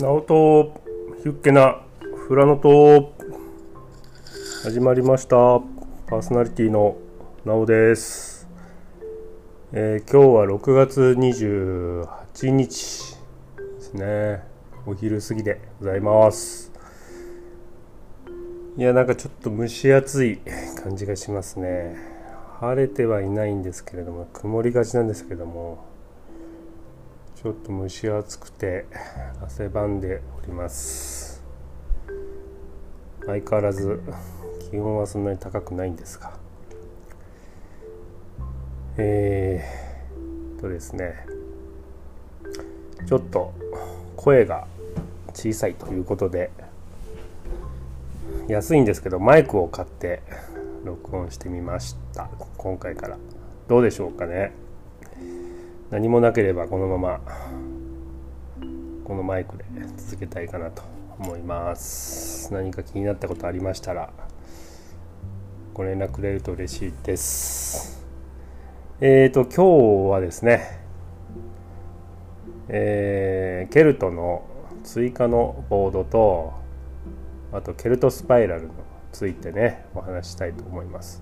[0.00, 0.82] ナオト
[1.22, 1.82] ヒュッケな
[2.26, 3.12] フラノト。
[4.62, 5.36] 始まりました。
[6.06, 6.96] パーソナリティの
[7.44, 8.48] ナオです、
[9.72, 13.18] えー今日は6月28日
[13.76, 14.42] ですね。
[14.86, 16.72] お昼過ぎでございます。
[18.78, 20.38] いやなんかちょっと蒸し暑い
[20.82, 21.98] 感じがしますね。
[22.58, 25.89] 晴れてはいないんですけれども曇りがちなんですけども。
[27.42, 28.84] ちょっと蒸し暑くて
[29.42, 31.42] 汗ばんでおります。
[33.24, 34.02] 相変わらず
[34.70, 36.34] 気温はそんなに高くないんですが。
[38.98, 41.24] えー、とですね。
[43.08, 43.54] ちょっと
[44.16, 44.66] 声が
[45.32, 46.50] 小さいということで
[48.48, 50.22] 安いんですけどマイクを買って
[50.84, 52.28] 録音してみました。
[52.58, 53.16] 今回から。
[53.66, 54.52] どうでしょうかね。
[55.90, 57.20] 何もなければこのまま
[59.02, 59.64] このマイクで
[59.96, 60.82] 続けたいかなと
[61.18, 62.52] 思います。
[62.52, 64.12] 何か気になったことありましたら
[65.74, 68.06] ご連絡くれると嬉しいです。
[69.00, 70.78] えーと今日はですね
[72.68, 74.44] えーケルトの
[74.84, 76.52] 追加のボードと
[77.52, 78.70] あとケルトスパイラルに
[79.10, 81.20] ついてねお話したいと思います。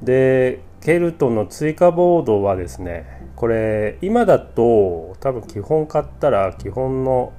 [0.00, 7.32] でケルトの追加ボードはですねこれ今だと多分基本買ったら基本の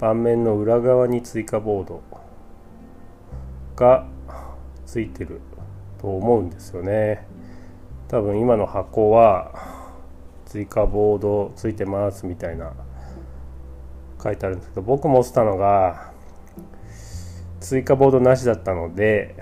[0.00, 2.02] 盤面の裏側に追加ボード
[3.76, 4.06] が
[4.86, 5.42] ついてる
[6.00, 7.26] と思うんですよね。
[8.08, 9.52] 多分今の箱は
[10.46, 12.72] 追加ボードついてますみたいな
[14.22, 16.12] 書いてあるんですけど僕持ってたのが
[17.60, 19.36] 追加ボードなしだったので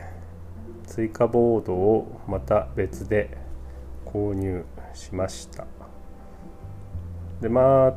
[0.88, 3.38] 追加ボードをまた別で
[4.04, 4.64] 購入
[4.96, 5.66] しました。
[7.40, 7.94] でまあ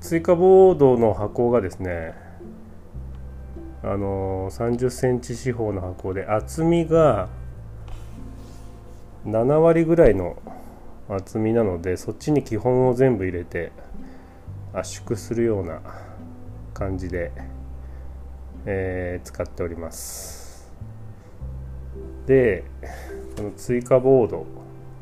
[0.00, 2.14] 追加ボードの箱がですね
[3.82, 7.28] あの30センチ四方の箱で厚みが
[9.24, 10.36] 7割ぐらいの
[11.08, 13.72] 厚みなのでそっちに基本を全部入れて
[14.72, 15.80] 圧縮するような
[16.74, 17.32] 感じで、
[18.66, 20.70] えー使っております。
[22.26, 22.64] で
[23.36, 24.46] この追加ボード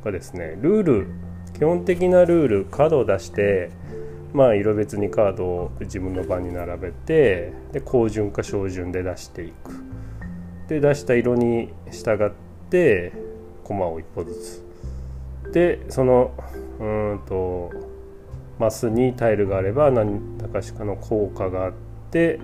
[0.04, 1.06] がですねルール
[1.54, 3.70] 基本的なルールカードを出して
[4.32, 9.72] まあ色別にカードを自分の番に並べてで高順か小順で出していく。
[10.68, 12.30] で出した色に従っ
[12.70, 13.12] て
[13.62, 14.64] 駒を1歩ずつ。
[15.52, 16.32] でその
[16.80, 17.70] うんと
[18.58, 21.72] マスにタイルがあれば何らかしかの効果があっ
[22.10, 22.40] て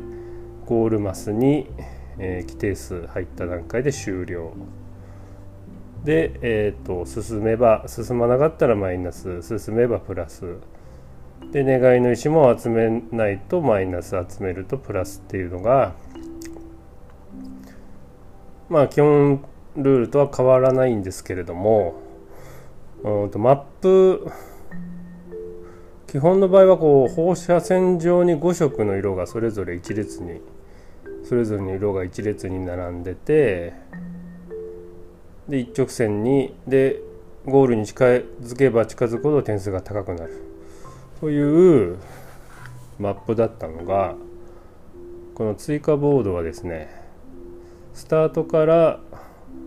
[0.67, 1.69] ゴールマスに、
[2.19, 4.53] えー規定数入った段階で終了。
[6.05, 10.57] で、えー、と進めば進まなかったらマイナス進めばプラス。
[11.53, 15.95] で願いの石も集めないとマイナス集めるとプラスっていうのが
[18.69, 19.45] まあ基本
[19.77, 21.95] ルールとは変わらないんですけれども
[23.03, 24.31] うんとマップ
[26.07, 30.41] 基本の場合はこう放射線上に5色の色がそれぞれ一列に
[31.25, 33.73] それぞれの色が一列に並んでて
[35.49, 37.01] で一直線にで
[37.47, 40.45] ゴールに近づけば近づくほど点数が高くなる。
[41.21, 41.99] という
[42.99, 44.15] マップだったのが
[45.35, 46.89] この追加ボードはですね
[47.95, 49.01] スタートから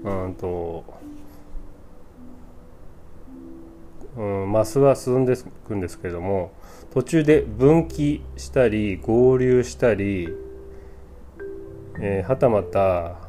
[0.04, 0.84] うんと、
[4.18, 5.36] うん、マスは進んでい
[5.68, 6.52] くんですけれども
[6.94, 10.30] 途中で分岐したり合流したり、
[12.00, 13.23] えーはたまた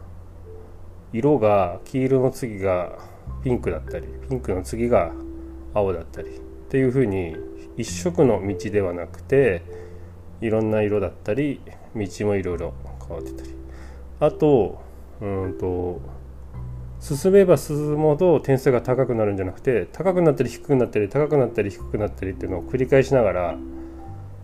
[1.14, 2.98] 色が黄色の次が
[3.44, 5.12] ピンクだったりピンクの次が
[5.72, 6.30] 青だったりっ
[6.68, 7.36] ていう風に
[7.76, 9.62] 一色の道ではなくて
[10.40, 11.60] いろんな色だったり
[11.94, 12.74] 道もいろいろ
[13.06, 13.54] 変わってたり。
[14.20, 14.82] あと
[15.20, 16.00] うんと
[17.00, 23.56] 進めば進むほど点数が高くなるんじゃなくて高くなったり低くなったり高くなったり低くなったりっていうのを繰り返しながら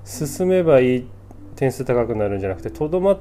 [0.04, 1.06] 進めばいい
[1.56, 3.18] 点数高くなるんじゃなくてとどま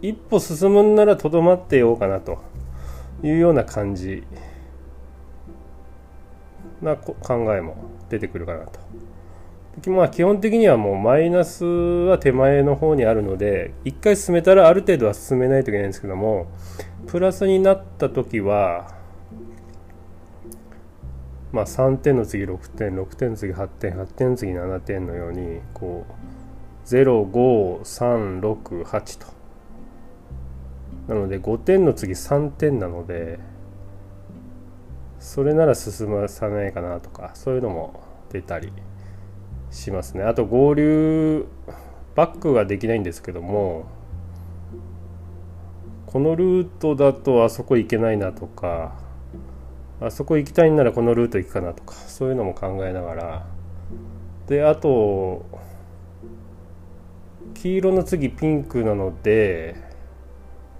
[0.00, 2.51] 一歩進むんならとどまってようかなと。
[3.22, 4.24] いうような感じ
[6.80, 7.14] な考
[7.54, 7.76] えも
[8.08, 8.80] 出てくるかなと。
[9.90, 16.46] まあ基本的にはもうマイナスは手前の方にあるので一回進めたらある程度は進めないといけないんですけども
[17.06, 18.92] プラスになった時は
[21.52, 26.12] まあ3点の次6点6点の次8点8点の次7点のようにこう
[26.86, 29.26] 05368と
[31.08, 33.38] なので5点の次3点なので
[35.18, 38.72] それなら進まさないかなとかそういうのも出たり
[39.70, 40.24] しますね。
[40.24, 41.46] あと合流
[42.14, 43.86] バックができないんですけども
[46.06, 48.94] このルートだとあそこ行けないなとか
[50.00, 53.46] あそこ行きたいんならこのルート行くかなとかそういうのも考えながら
[54.46, 55.46] であと
[57.54, 59.91] 黄色の次ピンクなので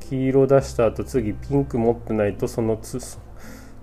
[0.09, 2.99] 黄色出した後次ピンク持ってないとそのつ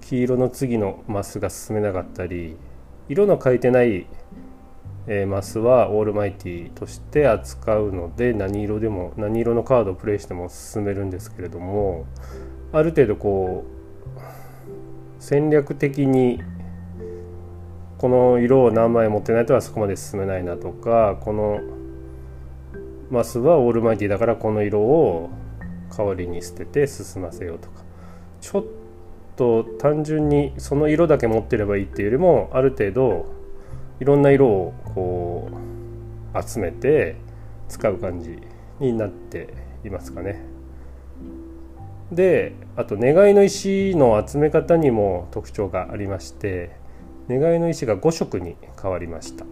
[0.02, 2.58] 黄色の次のマスが進めなかったり
[3.08, 4.06] 色の変えてない
[5.12, 12.06] え、マスはオールマイティとして扱うので何色でも何色のカードをプレイしても進めるんですけれども
[12.72, 14.20] ある程度こう
[15.20, 16.40] 戦略的に
[17.98, 21.60] この色を何枚持ってないとあそこまで進めないなとかこの
[23.10, 25.32] マスはオールマイティだからこの色を
[25.96, 27.84] 代わりに捨てて進ませようとか。
[28.42, 28.66] ちょっ
[29.36, 33.26] と単純にその色だけ持ってればいいっていうよりもある程度
[34.00, 35.50] いろんな色をこ
[36.34, 37.16] う集めて
[37.68, 38.40] 使う感じ
[38.80, 39.54] になって
[39.86, 40.42] いますかね。
[42.12, 46.72] であと願いの石の集め方にも特徴がありまして
[47.30, 49.46] 願いの石が5色に変わりました。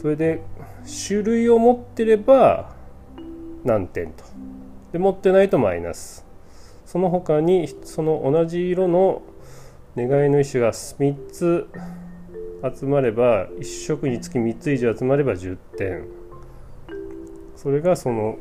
[0.00, 0.40] それで
[1.06, 2.72] 種類を持ってれば
[3.64, 4.24] 何点と。
[4.92, 6.24] で持ってないとマイナス。
[6.86, 9.22] その他にその同じ色の
[9.96, 11.68] 願いの石が3つ
[12.78, 16.06] 集まれば1色につき3つ以上集まれば10点。
[17.56, 18.38] それがその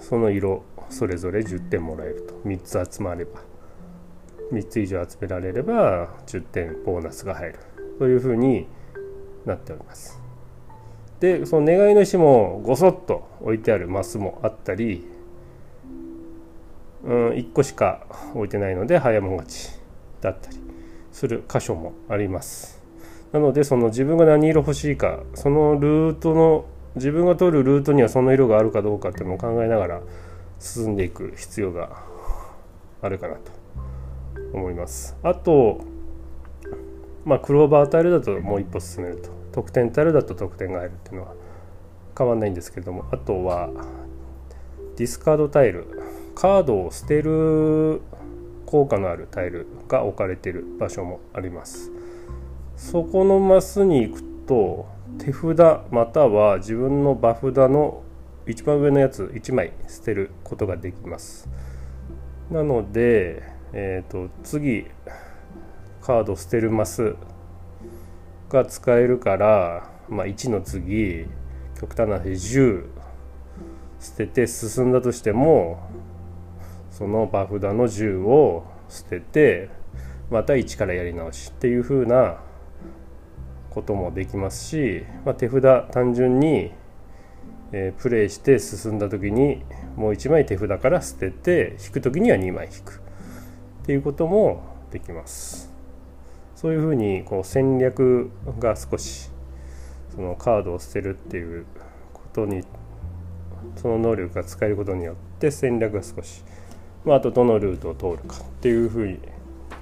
[0.00, 2.34] その色それぞれ10点もらえると。
[2.44, 3.40] 3つ集まれば。
[4.52, 7.58] 3つ以上集められれば10点ボーナスが入る。
[7.98, 8.66] というふうに
[9.44, 10.18] なっております。
[11.20, 15.06] でその願いの石もごそっと置いてあるマスもあったり、
[17.08, 19.70] うん、1個しか置いてないので早もん勝ち
[20.20, 20.58] だったり
[21.10, 22.82] する箇所もあります。
[23.32, 26.66] なのでその自分が何色欲しいかそのルートの
[26.96, 30.00] 自分が通るルートにはその色があるかどうかっていうのを考えながら
[30.58, 32.04] 進んでいく必要が
[33.00, 33.52] あるかなと
[34.52, 35.16] 思います。
[35.22, 35.80] あと
[37.24, 39.30] まあクローバータイルだともう一歩進めると。
[39.50, 41.34] 得点タイルだと得点が入るっていうのは
[42.16, 43.06] 変わんないんですけども。
[43.10, 43.70] あとは
[44.96, 45.97] ディスカードタイル。
[46.38, 48.00] カードを捨てる
[48.64, 51.90] 効果のあるタイルが置かれている場所もあります。
[52.76, 54.86] そこのマスに行くと
[55.18, 58.04] 手札または自分の場札の
[58.46, 61.48] 一番上のやつ1枚捨てることができます。
[62.52, 63.42] なので、
[63.72, 64.86] えーと、次
[66.00, 67.16] カード捨てるマス
[68.48, 71.26] が使えるから、まあ、1の次
[71.80, 72.86] 極端な話10
[73.98, 75.80] 捨てて進んだとしても
[76.98, 79.70] その場札の10を捨てて
[80.30, 82.40] また1からやり直しっていう風な
[83.70, 85.62] こともできますし、まあ、手札
[85.92, 86.72] 単純に、
[87.70, 89.62] えー、プレイして進んだ時に
[89.94, 93.00] もう1枚手札から捨てて引く時には2枚引く。
[93.82, 95.72] っていうこともできます。
[96.56, 98.28] そういうふうにこう戦略
[98.58, 99.30] が少し
[100.16, 101.64] そのカードを捨てるっていう
[102.12, 102.64] ことに
[103.76, 106.42] その能力が使えることによって戦略が少し、
[107.04, 109.18] まあ、あとどのルートを通るかっていうふうに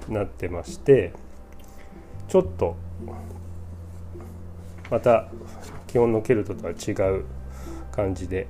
[0.09, 1.13] なってまして
[2.27, 2.75] ちょっと
[4.89, 5.27] また
[5.87, 7.25] 基本のケルトとは違う
[7.91, 8.47] 感じで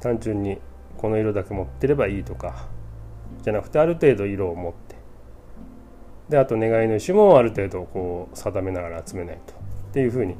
[0.00, 0.58] 単純に
[0.96, 2.66] この色だけ持ってればいいとか
[3.42, 4.90] じゃなくてある程度色を持って。
[6.28, 9.56] であと願いの石もある程度こう定めながら集めないとっ
[9.92, 10.36] ていうふうに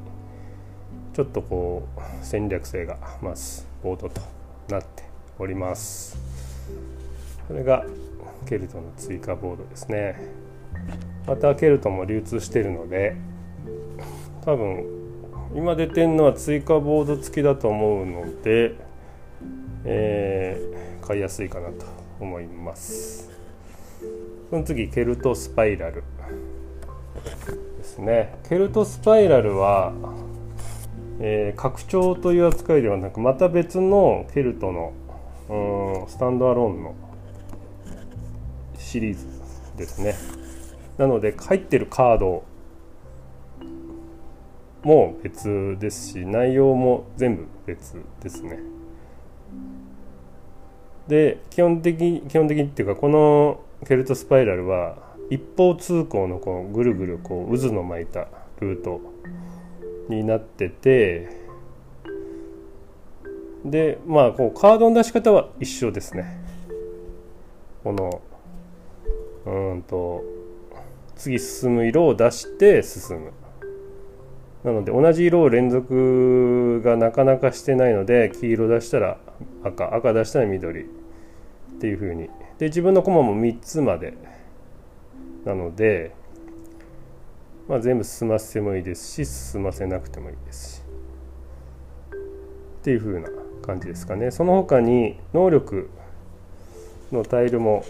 [1.12, 4.20] ちょっとこう戦略性が増すボードと
[4.68, 5.02] なって
[5.36, 6.29] おります。
[7.50, 7.84] これが
[8.46, 10.14] ケルトの追加ボードですね。
[11.26, 13.16] またケルトも流通してるので
[14.44, 14.86] 多分
[15.56, 18.76] 今出てるのは追加ボード付きだと思うので、
[19.84, 21.86] えー、買いやすいかなと
[22.20, 23.28] 思います。
[24.48, 26.04] その次ケルトスパイラル
[27.78, 28.38] ですね。
[28.48, 29.92] ケルトスパイラルは、
[31.18, 34.92] えー、拡張という扱いではなくまた別のケルトの
[35.48, 37.09] うんスタンドアローンの
[38.90, 39.26] シリーズ
[39.76, 40.16] ですね
[40.98, 42.42] なので入ってるカード
[44.82, 48.58] も別ですし内容も全部別ですね。
[51.06, 54.96] で基本的基本的にっていうかこのケルトスパイラルは
[55.28, 58.26] 一方通行のこうぐるぐるこう渦の巻いた
[58.60, 59.00] ルート
[60.08, 61.28] になってて
[63.64, 66.40] でまあこうカードの出し方は一緒ですね。
[67.84, 68.22] この
[69.50, 70.22] うんと
[71.16, 73.32] 次進む色を出して進む。
[74.62, 79.18] なので同じ色を連続がなかなかしてないので黄色出したら
[79.64, 80.86] 赤赤出したら緑っ
[81.80, 82.28] ていう風に。
[82.58, 84.14] で自分のコマも3つまで。
[85.44, 86.12] なので、
[87.66, 90.82] まあ、全部進ませてもいいですし進ませなくてもいいですし。
[92.12, 93.28] っていう風な
[93.62, 94.30] 感じですかね。
[94.30, 95.88] その他に能力
[97.10, 97.84] のタイルも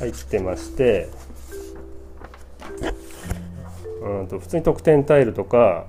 [0.00, 1.08] 入ってまして
[4.02, 5.86] うんと普通に得点タイルとか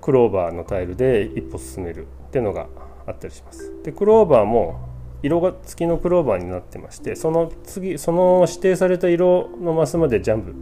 [0.00, 2.66] クローバーのタイルで一歩進めるっていうのが
[3.06, 3.70] あったりします。
[3.82, 4.88] でクローバーも
[5.22, 10.54] 色が付きのクローバーになってましてその次その指定された色のマスまでジャンプ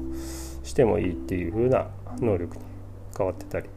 [0.66, 1.86] してもいいっていう風な
[2.18, 2.62] 能力に
[3.16, 3.68] 変わってたり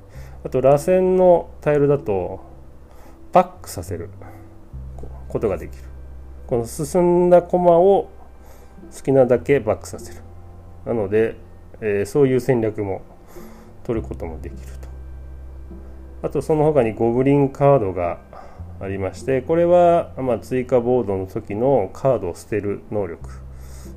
[0.43, 2.39] あと螺旋のタイルだと
[3.31, 4.09] バックさせる
[5.29, 5.83] ことができる
[6.47, 8.09] この進んだコマを
[8.95, 10.21] 好きなだけバックさせる。
[10.85, 11.35] なので
[11.81, 13.01] えー、そういう戦略も
[13.83, 14.59] 取ることもできる
[16.21, 16.27] と。
[16.27, 18.19] あとその他にゴブリンカードが
[18.79, 23.27] ありましてこれは、まあ、追加ボードの時のカードを捨てる能力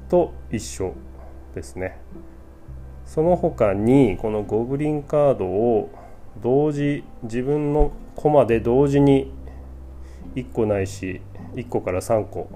[0.09, 0.95] と一緒
[1.55, 1.99] ですね。
[3.05, 5.91] その他にこのゴブリンカードを
[6.43, 9.31] 同時自分のコマで同時に
[10.35, 11.21] 1個ないし
[11.55, 12.49] 1個から3個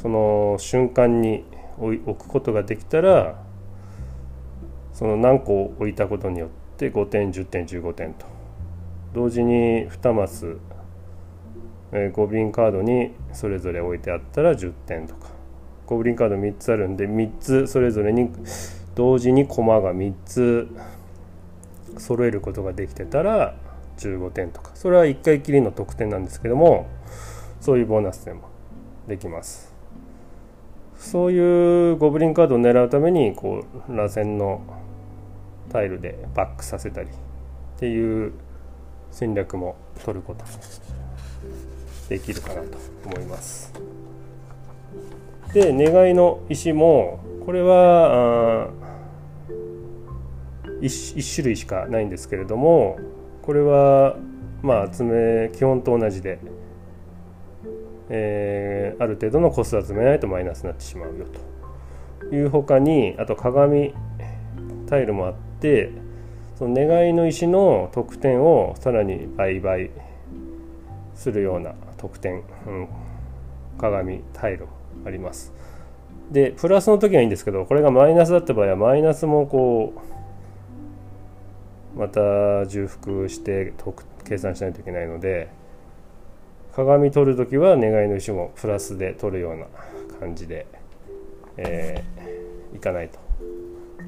[0.00, 1.44] その瞬間に
[1.78, 3.42] 置くことができたら
[4.92, 8.26] その何個置いたことによって5点10点15点と。
[9.14, 10.56] 同時に2マス、
[11.92, 15.28] えー、ゴブリンカードにそれぞれ置いてあったら10点とか。
[15.86, 18.30] ゴブリンカード3つあるんで3つそれぞれに
[18.94, 20.68] 同時に駒が3つ
[21.98, 23.56] 揃えることができてたら
[23.98, 24.70] 15点とか。
[24.74, 26.86] それは1回きりの得点なんですけども
[27.60, 28.48] そういうボーナス点も
[29.06, 29.69] できます。
[31.00, 34.60] そういうゴブリンカードを狙うためにこう螺旋の
[35.72, 37.10] タイルでバックさせたりっ
[37.78, 38.32] ていう
[39.10, 40.44] 戦略も取ること
[42.08, 43.72] できるかなと思います。
[45.54, 48.68] で願いの石もこれは
[50.80, 52.98] 1, 種類しかないんですけれども
[53.42, 54.16] これは
[54.62, 56.38] まあ集め基本と同じで、
[58.12, 61.26] えー、ある程度の個数集めないとマイナスになってしまうよ
[62.28, 63.94] というほかにあと鏡
[64.86, 65.92] タイルもあって
[66.56, 69.76] その願いの石の得点をさらに倍々
[71.14, 72.88] するような得点、うん、
[73.78, 74.66] 鏡タイル
[75.06, 75.52] あります。
[76.30, 79.92] でプラスの時はいいんですけどこれがマイナスだった場合はマイナスもこ
[81.96, 83.72] うまた重複して
[84.24, 85.48] 計算しないといけないので
[86.74, 89.66] 鏡取る時は願いの石もプラスで取るような
[90.20, 90.66] 感じで、
[91.56, 93.18] えー、いかないと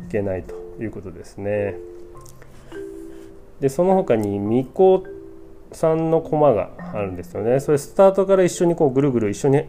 [0.07, 1.77] いけないということですね。
[3.61, 5.05] でその他に巫女
[5.73, 7.61] さんの駒があるんですよね。
[7.61, 9.65] それスタートから一緒にこうぐるぐる一緒に、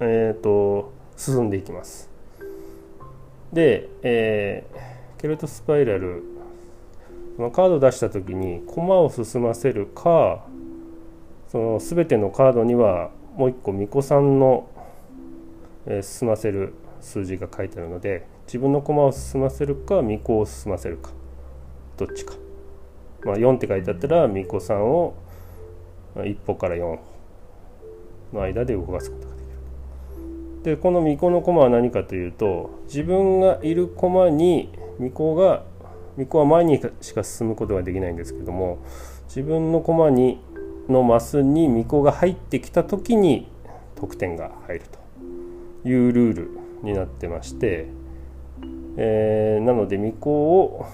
[0.00, 2.10] えーと、進んでいきます。
[3.52, 6.22] で、えー、ケルトスパイラル
[7.36, 10.44] そのカード出した時に駒を進ませるか
[11.52, 14.70] その全てのカードにはもう一個巫女さんの、
[15.84, 21.10] えー、進ませる数字が書いてあるので自分の駒を進ませるか巫女を進ませるか
[21.98, 22.36] どっちか、
[23.24, 25.14] まあ、4って書いてあったら巫女さんを
[26.16, 26.98] 1歩から4歩
[28.32, 30.62] の間で動かすことができる。
[30.62, 35.64] でこの巫女の駒は何かというと自分がいる駒に巫女が
[36.16, 38.78] 巫女は前にしか進むことができないんですけども
[39.26, 40.40] 自分の駒に
[40.88, 43.48] のマスに巫女が入ってきた時に
[43.94, 45.02] 得点が入ると。
[45.84, 46.50] いうルール
[46.82, 47.88] になってまして
[48.96, 50.86] えー、なので巫女を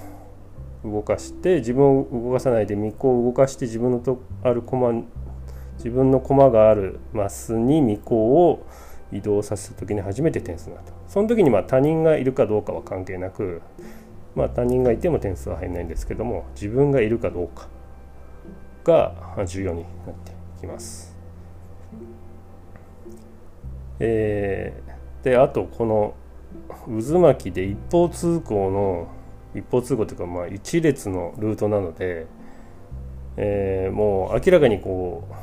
[0.85, 5.03] 動かして自分を動かさないで巫女を動かして自分のとある駒
[5.75, 8.65] 自分の駒があるマスに巫女を
[9.11, 13.61] 移動させた時に初めて点数になったその時にまあ他人がいるかどうかは関係なく
[14.33, 17.67] まあ他人がいても点数は入らないんですけども自分がいるかどうか。
[18.83, 19.13] が
[19.45, 21.15] 重要になってきます。
[23.99, 26.13] えー、であとこの
[26.85, 29.07] 渦巻きで一方通行の
[29.53, 32.27] 一方通行というかまあ一列のルートなので、
[33.37, 35.33] えー、もう明らかにこう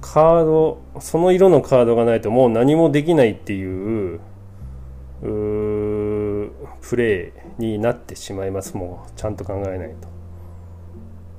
[0.00, 4.20] カードその色のカードがないともう何もできないっていう
[5.20, 10.17] プレイになってしまいますもうちゃんと考えないと。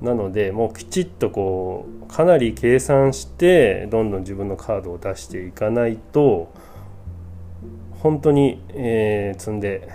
[0.00, 6.52] なのでもうきちっとこうかなり計算してどんどん自分のカードを出していかないと
[8.00, 9.88] 本当に、えー、積んで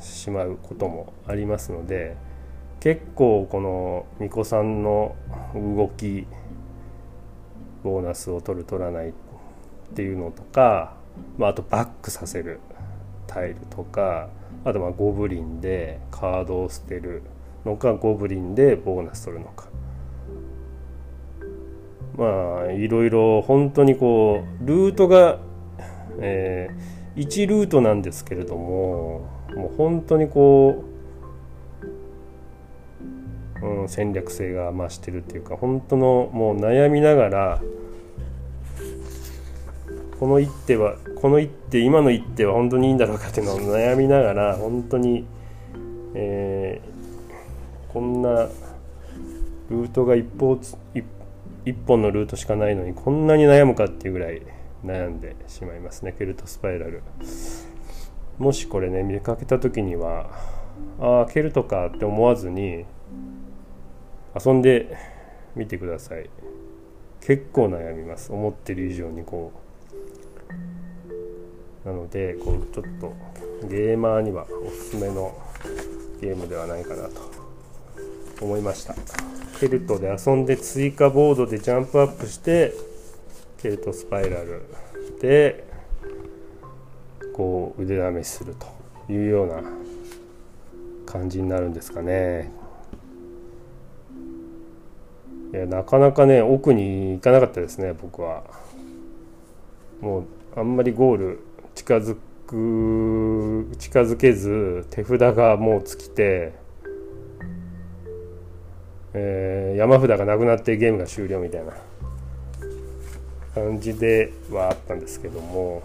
[0.00, 2.16] しまうこともありますので
[2.80, 5.14] 結構この巫女さんの
[5.54, 6.26] 動き
[7.82, 9.12] ボーナスを取る取らないっ
[9.94, 10.94] ていうのとか、
[11.36, 12.60] まあ、あとバックさせる
[13.26, 14.28] タイルとか
[14.64, 17.22] あとまあゴブリンでカードを捨てる
[17.64, 19.68] のかゴブリンでボーナス取るのか。
[22.16, 25.38] まあいろいろ本当にこうルートが、
[26.18, 30.84] えー、1ルートなんですけれどももう本当にこ
[33.62, 37.62] う、うん、戦略性が増してるっていうか本当のもう悩みながら
[40.18, 45.24] この一手はこの一手今の一手は本当にいいんだろうかっていうのを悩みながら本当に、
[46.14, 46.89] えー、
[47.92, 48.48] こんな
[49.68, 50.58] ルートが一方
[51.64, 54.42] 一本のルートしかないのにこんなに悩むかっていうぐらい
[54.84, 57.02] 悩んでしまいますねケルトスパイラル。
[58.38, 60.30] もしこれね見かけた時には
[60.98, 62.86] ああケルトかって思わずに
[64.34, 64.96] 遊んで
[65.54, 66.30] みてください。
[67.20, 68.32] 結構悩みます。
[68.32, 69.52] 思ってる以上にこ
[71.84, 71.88] う。
[71.88, 73.12] なのでこうちょっと
[73.68, 75.36] ゲーマーにはおすすめの
[76.20, 77.39] ゲームではないかなと。
[78.40, 78.94] 思いました。
[79.60, 82.72] ケルトで遊んで追加ボードでジャンプアップして
[83.58, 84.62] ケルトスパイラル
[85.20, 85.64] で
[87.34, 88.54] こう腕試しする
[89.06, 89.62] というような
[91.04, 92.50] 感じになるんですかね。
[95.52, 98.44] いやなかなかね奥に行かなかったですね僕は。
[100.00, 100.24] もう
[100.56, 101.40] あんまりゴール
[101.74, 102.16] 近づ
[102.46, 106.54] く近づけず手札がもう尽きて
[109.12, 111.72] えー、山札がなくなってゲームが終了みたいな
[113.54, 115.82] 感じではあったんですけども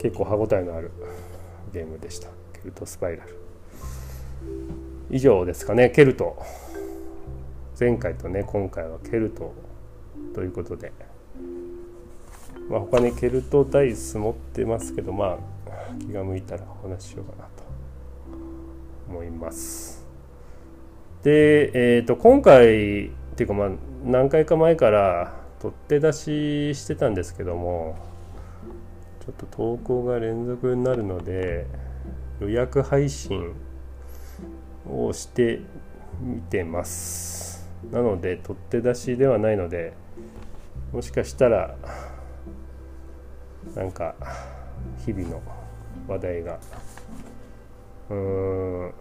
[0.00, 0.90] 結構歯応えのある
[1.72, 2.28] ゲームでした。
[2.52, 3.36] ケルトスパイラル。
[5.10, 5.90] 以上ですかね。
[5.90, 6.36] ケルト。
[7.78, 9.52] 前回とね今回はケルト
[10.34, 10.92] ということで、
[12.70, 15.38] まあ、他にケルトダイス持ってますけどまあ
[16.00, 17.50] 気が向いたらお話ししようかなと
[19.08, 20.05] 思います。
[21.22, 23.70] で、えー、と今回っていうかまあ
[24.04, 27.96] 何回か前から取って出ししてたんですけども
[29.20, 31.66] ちょっと投稿が連続になるので
[32.40, 33.54] 予約配信
[34.88, 35.60] をして
[36.20, 37.68] みてます。
[37.90, 39.92] なので取って出しではないので
[40.92, 41.76] もしかしたら
[43.74, 44.14] なんか
[45.04, 45.42] 日々の
[46.08, 46.58] 話題が
[48.10, 48.94] うーん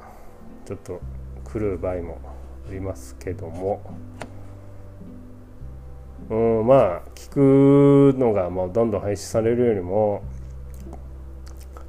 [0.66, 1.02] ちょっと
[1.56, 2.20] 来る場合も
[2.68, 3.82] ありますけども。
[6.30, 10.24] うんまあ聞くのがもうどんどん配信されるよりも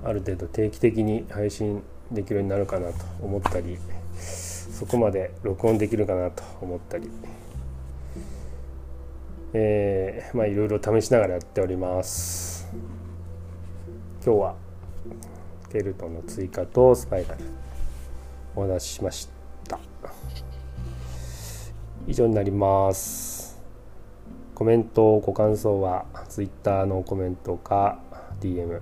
[0.05, 3.79] ある程度定期的に配信できるようになるかなと思ったり
[4.19, 7.11] そこまで録音できるかなと思ったり。
[9.55, 12.69] えー、まあいろいろ試しながらやっております。
[14.25, 14.55] 今日は
[15.73, 17.45] ケルトンの追加とスパイラル
[18.55, 19.36] お話ししました。
[22.09, 23.61] 以上になります。
[24.55, 27.99] コメントご感想は Twitter のコメントか
[28.41, 28.81] DM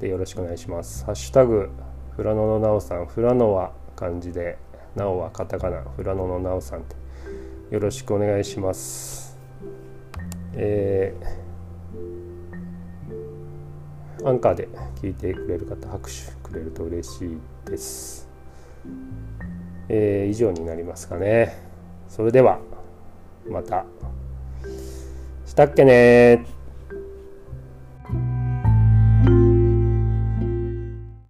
[0.00, 1.04] でよろしくお願いします。
[1.04, 1.68] ハッシュタグ
[2.16, 3.06] フラノのなおさん。
[3.06, 4.56] フラノは漢字で
[4.96, 5.82] なおはカタカナ。
[5.82, 6.96] フラノのなおさんで
[7.70, 9.38] よろしくお願いします。
[10.54, 14.68] えー、アンカーで
[15.02, 18.26] 聞いてくれる方拍手くれると嬉しいです。
[19.90, 21.69] えー、以上になりますかね。
[22.10, 22.58] それでは
[23.48, 23.86] また。
[25.46, 26.44] したっけね